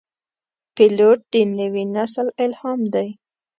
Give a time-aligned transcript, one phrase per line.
[0.75, 3.09] پیلوټ د نوي نسل الهام دی.